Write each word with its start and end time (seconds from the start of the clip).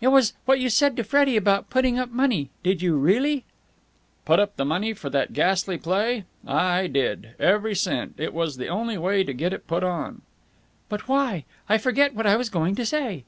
"It 0.00 0.08
was 0.08 0.32
what 0.44 0.58
you 0.58 0.68
said 0.68 0.96
to 0.96 1.04
Freddie 1.04 1.36
about 1.36 1.70
putting 1.70 1.96
up 1.96 2.10
money. 2.10 2.50
Did 2.64 2.82
you 2.82 2.96
really?" 2.96 3.44
"Put 4.24 4.40
up 4.40 4.56
the 4.56 4.64
money 4.64 4.92
for 4.92 5.08
that 5.10 5.32
ghastly 5.34 5.78
play? 5.78 6.24
I 6.44 6.88
did. 6.88 7.36
Every 7.38 7.76
cent. 7.76 8.16
It 8.18 8.34
was 8.34 8.56
the 8.56 8.66
only 8.66 8.98
way 8.98 9.22
to 9.22 9.32
get 9.32 9.52
it 9.52 9.68
put 9.68 9.84
on." 9.84 10.22
"But 10.88 11.06
why...? 11.06 11.44
I 11.68 11.78
forget 11.78 12.12
what 12.12 12.26
I 12.26 12.34
was 12.34 12.48
going 12.50 12.74
to 12.74 12.84
say!" 12.84 13.22